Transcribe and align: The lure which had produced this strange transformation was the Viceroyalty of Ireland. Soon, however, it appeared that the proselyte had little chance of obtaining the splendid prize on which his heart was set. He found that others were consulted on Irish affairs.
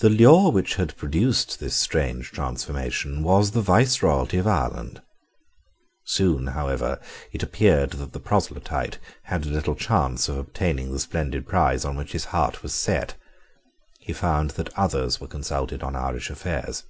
The 0.00 0.10
lure 0.10 0.50
which 0.52 0.74
had 0.74 0.94
produced 0.98 1.58
this 1.58 1.74
strange 1.74 2.32
transformation 2.32 3.22
was 3.22 3.52
the 3.52 3.62
Viceroyalty 3.62 4.36
of 4.36 4.46
Ireland. 4.46 5.00
Soon, 6.04 6.48
however, 6.48 7.00
it 7.32 7.42
appeared 7.42 7.92
that 7.92 8.12
the 8.12 8.20
proselyte 8.20 8.98
had 9.22 9.46
little 9.46 9.74
chance 9.74 10.28
of 10.28 10.36
obtaining 10.36 10.92
the 10.92 11.00
splendid 11.00 11.46
prize 11.48 11.86
on 11.86 11.96
which 11.96 12.12
his 12.12 12.26
heart 12.26 12.62
was 12.62 12.74
set. 12.74 13.14
He 14.00 14.12
found 14.12 14.50
that 14.50 14.78
others 14.78 15.18
were 15.18 15.26
consulted 15.28 15.82
on 15.82 15.96
Irish 15.96 16.28
affairs. 16.28 16.84